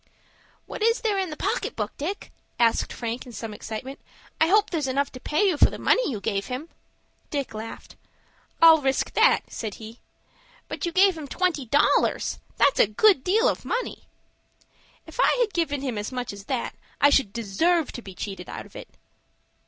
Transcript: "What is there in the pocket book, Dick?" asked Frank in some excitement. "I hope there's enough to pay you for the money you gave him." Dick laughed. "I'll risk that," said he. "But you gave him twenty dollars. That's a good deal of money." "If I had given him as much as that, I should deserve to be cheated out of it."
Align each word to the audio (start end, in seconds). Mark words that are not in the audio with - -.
"What 0.65 0.81
is 0.81 1.01
there 1.01 1.19
in 1.19 1.29
the 1.29 1.37
pocket 1.37 1.75
book, 1.75 1.95
Dick?" 1.95 2.31
asked 2.57 2.91
Frank 2.91 3.27
in 3.27 3.31
some 3.31 3.53
excitement. 3.53 3.99
"I 4.39 4.47
hope 4.47 4.71
there's 4.71 4.87
enough 4.87 5.11
to 5.11 5.19
pay 5.19 5.47
you 5.47 5.57
for 5.57 5.69
the 5.69 5.77
money 5.77 6.09
you 6.09 6.19
gave 6.19 6.47
him." 6.47 6.69
Dick 7.29 7.53
laughed. 7.53 7.97
"I'll 8.63 8.81
risk 8.81 9.13
that," 9.13 9.43
said 9.51 9.75
he. 9.75 9.99
"But 10.67 10.87
you 10.87 10.91
gave 10.91 11.15
him 11.15 11.27
twenty 11.27 11.67
dollars. 11.67 12.39
That's 12.57 12.79
a 12.79 12.87
good 12.87 13.23
deal 13.23 13.47
of 13.47 13.63
money." 13.63 14.05
"If 15.05 15.19
I 15.19 15.37
had 15.39 15.53
given 15.53 15.81
him 15.83 15.99
as 15.99 16.11
much 16.11 16.33
as 16.33 16.45
that, 16.45 16.73
I 16.99 17.11
should 17.11 17.31
deserve 17.31 17.91
to 17.91 18.01
be 18.01 18.15
cheated 18.15 18.49
out 18.49 18.65
of 18.65 18.75
it." 18.75 18.89